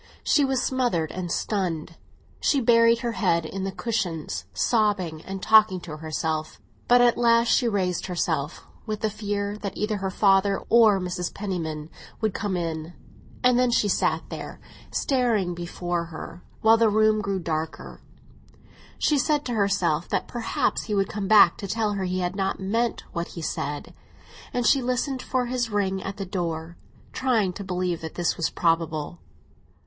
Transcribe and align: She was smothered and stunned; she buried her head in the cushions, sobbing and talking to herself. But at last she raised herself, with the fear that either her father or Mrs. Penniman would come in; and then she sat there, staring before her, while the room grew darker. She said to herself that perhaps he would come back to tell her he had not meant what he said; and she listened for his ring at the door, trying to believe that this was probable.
She 0.23 0.43
was 0.43 0.63
smothered 0.63 1.11
and 1.11 1.31
stunned; 1.31 1.93
she 2.39 2.59
buried 2.59 3.01
her 3.01 3.11
head 3.11 3.45
in 3.45 3.65
the 3.65 3.71
cushions, 3.71 4.45
sobbing 4.51 5.21
and 5.25 5.43
talking 5.43 5.79
to 5.81 5.97
herself. 5.97 6.59
But 6.87 7.01
at 7.01 7.19
last 7.19 7.49
she 7.49 7.67
raised 7.67 8.07
herself, 8.07 8.65
with 8.87 9.01
the 9.01 9.11
fear 9.11 9.59
that 9.59 9.77
either 9.77 9.97
her 9.97 10.09
father 10.09 10.57
or 10.69 10.99
Mrs. 10.99 11.31
Penniman 11.31 11.91
would 12.19 12.33
come 12.33 12.57
in; 12.57 12.93
and 13.43 13.59
then 13.59 13.69
she 13.69 13.87
sat 13.87 14.23
there, 14.29 14.59
staring 14.89 15.53
before 15.53 16.05
her, 16.05 16.41
while 16.61 16.77
the 16.77 16.89
room 16.89 17.21
grew 17.21 17.37
darker. 17.37 18.01
She 18.97 19.19
said 19.19 19.45
to 19.45 19.53
herself 19.53 20.09
that 20.09 20.27
perhaps 20.27 20.85
he 20.85 20.95
would 20.95 21.09
come 21.09 21.27
back 21.27 21.57
to 21.57 21.67
tell 21.67 21.93
her 21.93 22.05
he 22.05 22.21
had 22.21 22.35
not 22.35 22.59
meant 22.59 23.03
what 23.13 23.27
he 23.27 23.43
said; 23.43 23.93
and 24.51 24.65
she 24.65 24.81
listened 24.81 25.21
for 25.21 25.45
his 25.45 25.69
ring 25.69 26.01
at 26.01 26.17
the 26.17 26.25
door, 26.25 26.75
trying 27.13 27.53
to 27.53 27.63
believe 27.63 28.01
that 28.01 28.15
this 28.15 28.35
was 28.35 28.49
probable. 28.49 29.19